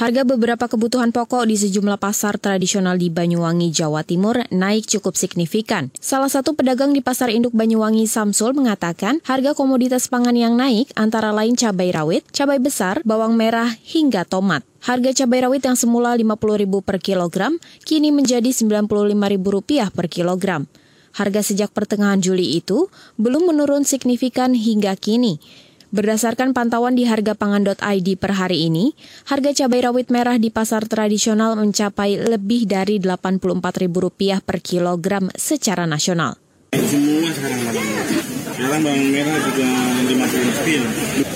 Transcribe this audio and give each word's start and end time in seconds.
Harga 0.00 0.24
beberapa 0.24 0.64
kebutuhan 0.64 1.12
pokok 1.12 1.44
di 1.44 1.60
sejumlah 1.60 2.00
pasar 2.00 2.40
tradisional 2.40 2.96
di 2.96 3.12
Banyuwangi, 3.12 3.68
Jawa 3.68 4.00
Timur 4.00 4.40
naik 4.48 4.88
cukup 4.88 5.12
signifikan. 5.12 5.92
Salah 6.00 6.32
satu 6.32 6.56
pedagang 6.56 6.96
di 6.96 7.04
Pasar 7.04 7.28
Induk 7.28 7.52
Banyuwangi, 7.52 8.08
Samsul, 8.08 8.56
mengatakan 8.56 9.20
harga 9.28 9.52
komoditas 9.52 10.08
pangan 10.08 10.32
yang 10.32 10.56
naik 10.56 10.88
antara 10.96 11.36
lain 11.36 11.52
cabai 11.52 11.92
rawit, 11.92 12.24
cabai 12.32 12.56
besar, 12.56 13.04
bawang 13.04 13.36
merah, 13.36 13.76
hingga 13.84 14.24
tomat. 14.24 14.64
Harga 14.80 15.12
cabai 15.12 15.44
rawit 15.44 15.60
yang 15.60 15.76
semula 15.76 16.16
Rp50.000 16.16 16.72
per 16.80 16.96
kilogram 17.04 17.52
kini 17.84 18.08
menjadi 18.08 18.48
Rp95.000 18.48 19.92
per 19.92 20.06
kilogram. 20.08 20.64
Harga 21.12 21.44
sejak 21.44 21.70
pertengahan 21.76 22.18
Juli 22.24 22.56
itu 22.56 22.88
belum 23.20 23.52
menurun 23.52 23.84
signifikan 23.84 24.56
hingga 24.56 24.96
kini. 24.96 25.36
Berdasarkan 25.92 26.56
pantauan 26.56 26.96
di 26.96 27.04
hargapangan.id 27.04 28.08
per 28.16 28.32
hari 28.38 28.72
ini, 28.72 28.96
harga 29.28 29.52
cabai 29.52 29.84
rawit 29.84 30.08
merah 30.08 30.38
di 30.38 30.48
pasar 30.48 30.88
tradisional 30.88 31.58
mencapai 31.58 32.16
lebih 32.16 32.64
dari 32.64 32.96
Rp84.000 33.02 34.38
per 34.40 34.58
kilogram 34.64 35.28
secara 35.34 35.84
nasional. 35.84 36.39
Semua 36.70 37.30
sekarang 37.34 37.60
bawang 37.66 37.82
merah. 37.82 38.18
Sekarang 38.50 38.80
bawang 38.86 39.08
merah 39.10 39.36
juga 39.42 39.68
lebih. 40.06 40.80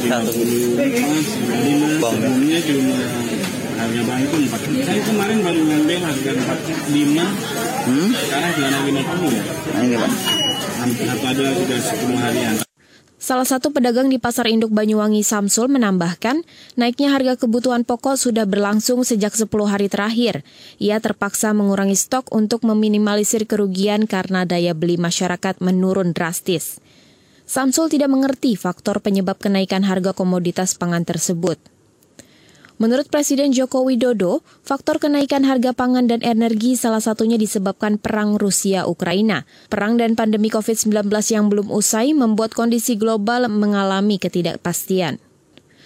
Lima 0.02 0.18
puluh 0.30 0.78
bawang 0.78 2.18
sebelumnya 2.18 2.58
cuma 2.62 2.96
harga 3.74 4.00
bawang 4.02 4.22
itu 4.22 4.36
empat. 4.46 4.60
Saya 4.82 5.00
kemarin 5.04 5.38
baru 5.42 5.60
ngambil 5.62 5.98
harga 6.06 6.30
empat 6.38 6.58
lima. 6.90 7.26
Hmm? 7.84 8.08
Sekarang 8.14 8.50
sudah 8.54 8.80
lima 8.82 9.02
puluh 9.04 9.30
ya. 9.30 9.44
Ini 9.82 9.96
pak. 9.98 10.12
Hampir 10.74 11.06
ada 11.06 11.46
sudah 11.54 11.78
sepuluh 11.82 12.18
harian. 12.18 12.63
Salah 13.24 13.48
satu 13.48 13.72
pedagang 13.72 14.12
di 14.12 14.20
Pasar 14.20 14.44
Induk 14.52 14.68
Banyuwangi 14.68 15.24
Samsul 15.24 15.72
menambahkan, 15.72 16.44
naiknya 16.76 17.08
harga 17.08 17.40
kebutuhan 17.40 17.80
pokok 17.80 18.20
sudah 18.20 18.44
berlangsung 18.44 19.00
sejak 19.00 19.32
10 19.32 19.48
hari 19.64 19.88
terakhir. 19.88 20.44
Ia 20.76 21.00
terpaksa 21.00 21.56
mengurangi 21.56 21.96
stok 21.96 22.28
untuk 22.36 22.68
meminimalisir 22.68 23.48
kerugian 23.48 24.04
karena 24.04 24.44
daya 24.44 24.76
beli 24.76 25.00
masyarakat 25.00 25.56
menurun 25.64 26.12
drastis. 26.12 26.84
Samsul 27.48 27.88
tidak 27.88 28.12
mengerti 28.12 28.60
faktor 28.60 29.00
penyebab 29.00 29.40
kenaikan 29.40 29.88
harga 29.88 30.12
komoditas 30.12 30.76
pangan 30.76 31.08
tersebut. 31.08 31.56
Menurut 32.74 33.06
Presiden 33.06 33.54
Joko 33.54 33.86
Widodo, 33.86 34.42
faktor 34.66 34.98
kenaikan 34.98 35.46
harga 35.46 35.70
pangan 35.70 36.10
dan 36.10 36.26
energi 36.26 36.74
salah 36.74 36.98
satunya 36.98 37.38
disebabkan 37.38 38.02
perang 38.02 38.34
Rusia-Ukraina. 38.34 39.46
Perang 39.70 39.94
dan 39.94 40.18
pandemi 40.18 40.50
COVID-19 40.50 41.06
yang 41.30 41.46
belum 41.54 41.70
usai 41.70 42.18
membuat 42.18 42.50
kondisi 42.50 42.98
global 42.98 43.46
mengalami 43.46 44.18
ketidakpastian. 44.18 45.22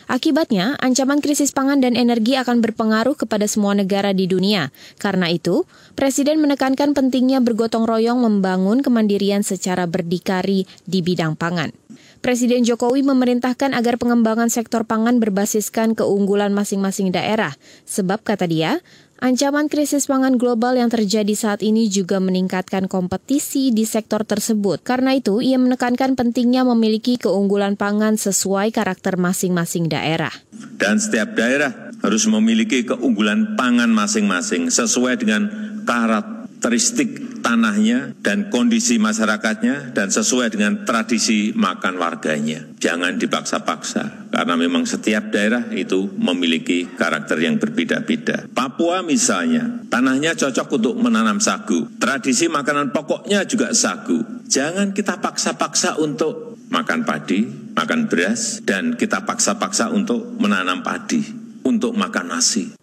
Akibatnya, 0.09 0.81
ancaman 0.81 1.21
krisis 1.21 1.53
pangan 1.53 1.85
dan 1.85 1.93
energi 1.93 2.33
akan 2.41 2.65
berpengaruh 2.65 3.13
kepada 3.13 3.45
semua 3.45 3.77
negara 3.77 4.17
di 4.17 4.25
dunia. 4.25 4.73
Karena 4.97 5.29
itu, 5.29 5.69
Presiden 5.93 6.41
menekankan 6.41 6.97
pentingnya 6.97 7.45
bergotong 7.45 7.85
royong 7.85 8.17
membangun 8.25 8.81
kemandirian 8.81 9.45
secara 9.45 9.85
berdikari 9.85 10.65
di 10.89 11.05
bidang 11.05 11.37
pangan. 11.37 11.77
Presiden 12.19 12.67
Jokowi 12.67 13.07
memerintahkan 13.07 13.79
agar 13.79 13.95
pengembangan 13.95 14.51
sektor 14.51 14.83
pangan 14.83 15.23
berbasiskan 15.23 15.95
keunggulan 15.95 16.51
masing-masing 16.51 17.15
daerah, 17.15 17.55
sebab 17.87 18.27
kata 18.27 18.51
dia, 18.51 18.83
ancaman 19.23 19.71
krisis 19.71 20.11
pangan 20.11 20.35
global 20.35 20.75
yang 20.75 20.91
terjadi 20.91 21.31
saat 21.39 21.63
ini 21.63 21.87
juga 21.87 22.19
meningkatkan 22.19 22.91
kompetisi 22.91 23.71
di 23.71 23.87
sektor 23.87 24.27
tersebut. 24.27 24.83
Karena 24.83 25.15
itu, 25.15 25.39
ia 25.39 25.63
menekankan 25.63 26.19
pentingnya 26.19 26.67
memiliki 26.67 27.23
keunggulan 27.23 27.79
pangan 27.79 28.19
sesuai 28.19 28.75
karakter 28.75 29.15
masing-masing 29.15 29.87
daerah. 29.87 30.35
Dan 30.75 30.99
setiap 30.99 31.39
daerah 31.39 31.95
harus 32.03 32.27
memiliki 32.27 32.83
keunggulan 32.83 33.55
pangan 33.55 33.91
masing-masing 33.95 34.75
sesuai 34.75 35.23
dengan 35.23 35.43
karakteristik 35.87 37.28
tanahnya 37.41 38.15
dan 38.23 38.49
kondisi 38.49 39.01
masyarakatnya 39.01 39.97
dan 39.97 40.09
sesuai 40.09 40.55
dengan 40.55 40.85
tradisi 40.87 41.51
makan 41.57 41.99
warganya. 41.99 42.65
Jangan 42.79 43.19
dipaksa-paksa 43.19 44.31
karena 44.31 44.55
memang 44.55 44.87
setiap 44.87 45.35
daerah 45.35 45.67
itu 45.75 46.13
memiliki 46.15 46.87
karakter 46.87 47.41
yang 47.43 47.59
berbeda-beda. 47.59 48.47
Papua 48.53 49.03
misalnya, 49.03 49.83
tanahnya 49.91 50.39
cocok 50.39 50.69
untuk 50.79 50.95
menanam 51.01 51.43
sagu. 51.43 51.89
Tradisi 51.99 52.47
makanan 52.47 52.95
pokoknya 52.95 53.43
juga 53.49 53.75
sagu. 53.75 54.23
Jangan 54.47 54.95
kita 54.95 55.19
paksa-paksa 55.19 55.99
untuk 55.99 56.49
makan 56.69 57.05
padi, 57.05 57.49
makan 57.75 58.07
beras, 58.07 58.61
dan 58.65 58.95
kita 58.95 59.25
paksa-paksa 59.25 59.91
untuk 59.91 60.37
menanam 60.39 60.85
padi, 60.85 61.21
untuk 61.65 61.97
makan 61.97 62.39
nasi. 62.39 62.78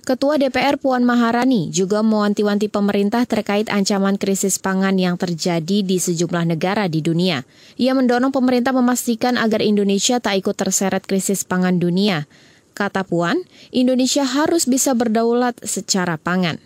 Ketua 0.00 0.40
DPR 0.40 0.80
Puan 0.80 1.04
Maharani 1.04 1.68
juga 1.68 2.00
mewanti-wanti 2.00 2.72
pemerintah 2.72 3.28
terkait 3.28 3.68
ancaman 3.68 4.16
krisis 4.16 4.56
pangan 4.56 4.96
yang 4.96 5.20
terjadi 5.20 5.84
di 5.84 6.00
sejumlah 6.00 6.56
negara 6.56 6.88
di 6.88 7.04
dunia. 7.04 7.44
Ia 7.76 7.92
mendorong 7.92 8.32
pemerintah 8.32 8.72
memastikan 8.72 9.36
agar 9.36 9.60
Indonesia 9.60 10.16
tak 10.16 10.40
ikut 10.40 10.56
terseret 10.56 11.04
krisis 11.04 11.44
pangan 11.44 11.76
dunia. 11.76 12.24
Kata 12.72 13.04
Puan, 13.04 13.44
Indonesia 13.76 14.24
harus 14.24 14.64
bisa 14.64 14.96
berdaulat 14.96 15.60
secara 15.68 16.16
pangan. 16.16 16.56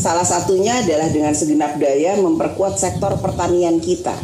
Salah 0.00 0.24
satunya 0.24 0.80
adalah 0.80 1.12
dengan 1.12 1.36
segenap 1.36 1.76
daya 1.76 2.16
memperkuat 2.16 2.80
sektor 2.80 3.12
pertanian 3.20 3.76
kita 3.76 4.16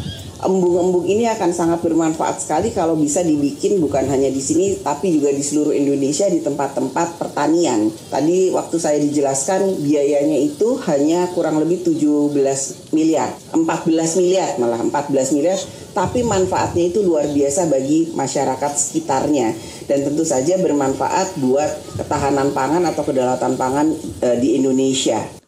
embung-embung 0.44 1.09
ini 1.09 1.25
akan 1.27 1.50
sangat 1.50 1.81
bermanfaat 1.81 2.44
sekali 2.44 2.71
kalau 2.71 2.94
bisa 2.94 3.25
dibikin 3.25 3.81
bukan 3.81 4.05
hanya 4.12 4.28
di 4.28 4.38
sini 4.38 4.77
tapi 4.78 5.16
juga 5.16 5.32
di 5.32 5.41
seluruh 5.41 5.72
Indonesia 5.72 6.28
di 6.28 6.44
tempat-tempat 6.44 7.16
pertanian. 7.16 7.88
Tadi 8.12 8.53
waktu 8.53 8.77
saya 8.77 9.00
dijelaskan 9.00 9.81
biayanya 9.81 10.37
itu 10.37 10.77
hanya 10.84 11.33
kurang 11.33 11.59
lebih 11.59 11.83
17 11.83 12.93
miliar, 12.93 13.33
14 13.56 14.21
miliar 14.21 14.49
malah 14.60 14.81
14 14.84 15.34
miliar, 15.34 15.59
tapi 15.97 16.21
manfaatnya 16.27 16.93
itu 16.93 17.00
luar 17.00 17.25
biasa 17.31 17.66
bagi 17.72 18.12
masyarakat 18.12 18.72
sekitarnya 18.77 19.56
dan 19.88 20.04
tentu 20.04 20.27
saja 20.27 20.60
bermanfaat 20.60 21.38
buat 21.41 21.71
ketahanan 21.97 22.53
pangan 22.53 22.84
atau 22.88 23.03
kedaulatan 23.06 23.54
pangan 23.54 23.87
e, 24.21 24.28
di 24.43 24.59
Indonesia. 24.59 25.44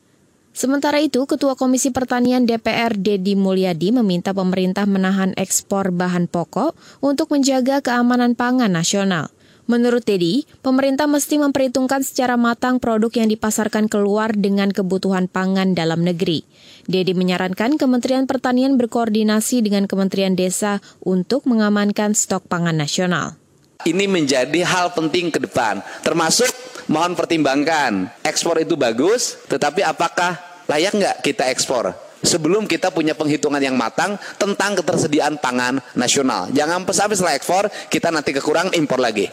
Sementara 0.57 1.05
itu, 1.05 1.29
Ketua 1.29 1.53
Komisi 1.53 1.93
Pertanian 1.93 2.49
DPR 2.49 2.97
Dedi 2.97 3.37
Mulyadi 3.37 3.93
meminta 3.93 4.33
pemerintah 4.33 4.89
menahan 4.89 5.37
ekspor 5.37 5.93
bahan 5.93 6.33
pokok 6.33 6.73
untuk 7.05 7.29
menjaga 7.29 7.85
keamanan 7.85 8.33
pangan 8.33 8.73
nasional. 8.73 9.29
Menurut 9.69 10.09
Dedi, 10.09 10.49
pemerintah 10.65 11.05
mesti 11.05 11.37
memperhitungkan 11.37 12.01
secara 12.01 12.41
matang 12.41 12.81
produk 12.81 13.13
yang 13.13 13.29
dipasarkan 13.29 13.93
keluar 13.93 14.33
dengan 14.33 14.73
kebutuhan 14.73 15.29
pangan 15.29 15.77
dalam 15.77 16.01
negeri. 16.01 16.49
Dedi 16.89 17.13
menyarankan 17.13 17.77
Kementerian 17.77 18.25
Pertanian 18.25 18.81
berkoordinasi 18.81 19.61
dengan 19.61 19.85
Kementerian 19.85 20.41
Desa 20.41 20.81
untuk 21.05 21.45
mengamankan 21.45 22.17
stok 22.17 22.49
pangan 22.49 22.81
nasional. 22.81 23.37
Ini 23.85 24.09
menjadi 24.09 24.65
hal 24.65 24.97
penting 24.97 25.29
ke 25.29 25.37
depan, 25.37 25.85
termasuk 26.01 26.49
mohon 26.91 27.15
pertimbangkan 27.15 28.11
ekspor 28.23 28.63
itu 28.63 28.75
bagus, 28.75 29.39
tetapi 29.51 29.83
apakah 29.83 30.39
layak 30.67 30.95
nggak 30.95 31.17
kita 31.23 31.51
ekspor? 31.51 31.95
Sebelum 32.27 32.67
kita 32.67 32.91
punya 32.91 33.15
penghitungan 33.15 33.63
yang 33.63 33.79
matang 33.79 34.19
tentang 34.41 34.75
ketersediaan 34.81 35.39
pangan 35.39 35.79
nasional. 35.95 36.51
Jangan 36.51 36.83
sampai 36.89 37.15
setelah 37.15 37.37
ekspor 37.39 37.63
kita 37.87 38.11
nanti 38.11 38.35
kekurangan 38.35 38.75
impor 38.75 38.99
lagi. 38.99 39.31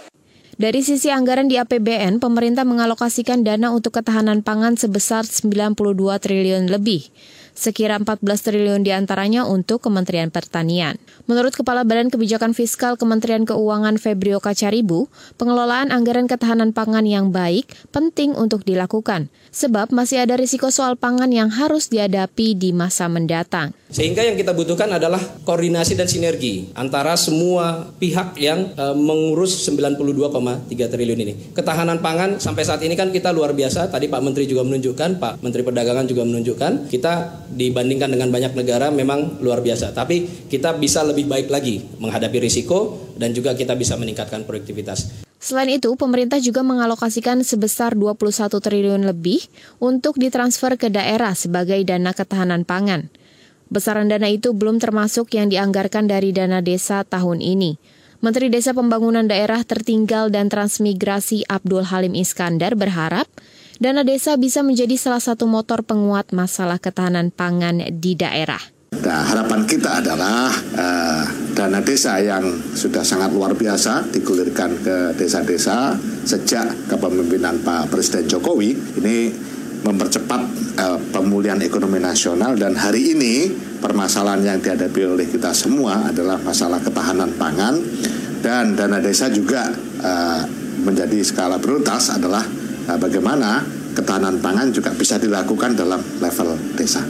Dari 0.54 0.86
sisi 0.86 1.10
anggaran 1.10 1.50
di 1.50 1.58
APBN, 1.58 2.22
pemerintah 2.22 2.62
mengalokasikan 2.62 3.42
dana 3.42 3.74
untuk 3.74 3.98
ketahanan 3.98 4.46
pangan 4.46 4.78
sebesar 4.78 5.26
92 5.26 5.74
triliun 6.22 6.70
lebih 6.70 7.10
sekira 7.54 7.98
14 8.02 8.20
triliun 8.26 8.82
di 8.82 8.92
antaranya 8.92 9.46
untuk 9.46 9.86
Kementerian 9.86 10.34
Pertanian. 10.34 10.98
Menurut 11.30 11.54
Kepala 11.56 11.86
Badan 11.86 12.10
Kebijakan 12.10 12.52
Fiskal 12.52 12.98
Kementerian 12.98 13.46
Keuangan 13.46 13.96
Febrio 14.02 14.42
Kacaribu, 14.42 15.08
pengelolaan 15.38 15.94
anggaran 15.94 16.26
ketahanan 16.26 16.74
pangan 16.74 17.06
yang 17.06 17.30
baik 17.30 17.70
penting 17.94 18.34
untuk 18.36 18.66
dilakukan, 18.66 19.30
sebab 19.54 19.94
masih 19.94 20.26
ada 20.26 20.36
risiko 20.36 20.74
soal 20.74 20.98
pangan 20.98 21.30
yang 21.30 21.54
harus 21.54 21.88
dihadapi 21.94 22.58
di 22.58 22.74
masa 22.74 23.06
mendatang. 23.08 23.72
Sehingga 23.94 24.26
yang 24.26 24.34
kita 24.34 24.58
butuhkan 24.58 24.90
adalah 24.90 25.22
koordinasi 25.46 25.94
dan 25.94 26.10
sinergi 26.10 26.74
antara 26.74 27.14
semua 27.14 27.94
pihak 28.02 28.34
yang 28.42 28.74
e, 28.74 28.86
mengurus 28.98 29.70
92,3 29.70 30.66
triliun 30.90 31.20
ini. 31.22 31.34
Ketahanan 31.54 32.02
pangan 32.02 32.42
sampai 32.42 32.66
saat 32.66 32.82
ini 32.82 32.98
kan 32.98 33.14
kita 33.14 33.30
luar 33.30 33.54
biasa. 33.54 33.94
Tadi 33.94 34.10
Pak 34.10 34.22
Menteri 34.26 34.50
juga 34.50 34.66
menunjukkan, 34.66 35.22
Pak 35.22 35.46
Menteri 35.46 35.62
Perdagangan 35.62 36.10
juga 36.10 36.26
menunjukkan, 36.26 36.90
kita 36.90 37.43
dibandingkan 37.54 38.10
dengan 38.10 38.34
banyak 38.34 38.58
negara 38.58 38.90
memang 38.90 39.40
luar 39.40 39.62
biasa. 39.62 39.94
Tapi 39.94 40.50
kita 40.50 40.76
bisa 40.82 41.06
lebih 41.06 41.30
baik 41.30 41.48
lagi 41.54 41.80
menghadapi 42.02 42.38
risiko 42.42 43.10
dan 43.16 43.32
juga 43.32 43.54
kita 43.54 43.78
bisa 43.78 43.94
meningkatkan 43.96 44.44
produktivitas. 44.44 45.24
Selain 45.44 45.68
itu, 45.68 45.92
pemerintah 46.00 46.40
juga 46.40 46.64
mengalokasikan 46.64 47.44
sebesar 47.44 48.00
21 48.00 48.48
triliun 48.48 49.04
lebih 49.04 49.44
untuk 49.84 50.16
ditransfer 50.16 50.80
ke 50.80 50.88
daerah 50.88 51.36
sebagai 51.36 51.84
dana 51.84 52.16
ketahanan 52.16 52.64
pangan. 52.64 53.12
Besaran 53.68 54.08
dana 54.08 54.32
itu 54.32 54.56
belum 54.56 54.80
termasuk 54.80 55.36
yang 55.36 55.52
dianggarkan 55.52 56.08
dari 56.08 56.32
dana 56.32 56.64
desa 56.64 57.04
tahun 57.04 57.44
ini. 57.44 57.76
Menteri 58.24 58.48
Desa 58.48 58.72
Pembangunan 58.72 59.28
Daerah 59.28 59.68
Tertinggal 59.68 60.32
dan 60.32 60.48
Transmigrasi 60.48 61.44
Abdul 61.52 61.92
Halim 61.92 62.16
Iskandar 62.16 62.72
berharap 62.80 63.28
dana 63.84 64.08
desa 64.08 64.40
bisa 64.40 64.64
menjadi 64.64 64.96
salah 64.96 65.20
satu 65.20 65.44
motor 65.44 65.84
penguat 65.84 66.32
masalah 66.32 66.80
ketahanan 66.80 67.36
pangan 67.36 67.84
di 68.00 68.16
daerah. 68.16 68.64
Nah, 69.04 69.28
harapan 69.28 69.68
kita 69.68 70.00
adalah 70.00 70.48
uh, 70.80 71.24
dana 71.52 71.84
desa 71.84 72.16
yang 72.24 72.48
sudah 72.72 73.04
sangat 73.04 73.36
luar 73.36 73.52
biasa 73.52 74.08
digulirkan 74.16 74.80
ke 74.80 75.20
desa-desa 75.20 76.00
sejak 76.24 76.88
kepemimpinan 76.88 77.60
Pak 77.60 77.92
Presiden 77.92 78.32
Jokowi 78.32 78.72
ini 79.04 79.36
mempercepat 79.84 80.42
uh, 80.80 81.00
pemulihan 81.12 81.60
ekonomi 81.60 82.00
nasional 82.00 82.56
dan 82.56 82.80
hari 82.80 83.12
ini 83.12 83.52
permasalahan 83.84 84.56
yang 84.56 84.60
dihadapi 84.64 85.04
oleh 85.04 85.28
kita 85.28 85.52
semua 85.52 86.08
adalah 86.08 86.40
masalah 86.40 86.80
ketahanan 86.80 87.36
pangan 87.36 87.76
dan 88.40 88.80
dana 88.80 89.04
desa 89.04 89.28
juga 89.28 89.68
uh, 90.00 90.48
menjadi 90.88 91.20
skala 91.20 91.60
prioritas 91.60 92.16
adalah 92.16 92.63
uh, 92.90 93.00
bagaimana 93.00 93.64
ketahanan 93.94 94.42
pangan 94.42 94.74
juga 94.74 94.92
bisa 94.94 95.22
dilakukan 95.22 95.78
dalam 95.78 96.02
level 96.20 96.58
desa. 96.76 97.04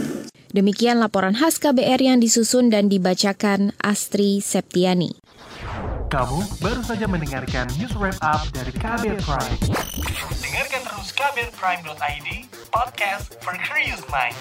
Demikian 0.53 1.01
laporan 1.01 1.33
khas 1.33 1.57
KBR 1.57 1.97
yang 1.97 2.17
disusun 2.21 2.69
dan 2.69 2.85
dibacakan 2.85 3.73
Astri 3.81 4.37
Septiani. 4.37 5.17
Kamu 6.13 6.61
baru 6.61 6.85
saja 6.85 7.09
mendengarkan 7.09 7.65
news 7.73 7.97
wrap 7.97 8.21
up 8.21 8.45
dari 8.53 8.69
KBR 8.69 9.17
Prime. 9.25 9.57
Dengarkan 10.45 10.81
terus 10.85 11.09
kbrprime.id, 11.17 12.29
podcast 12.69 13.33
for 13.41 13.57
curious 13.57 14.05
mind. 14.13 14.37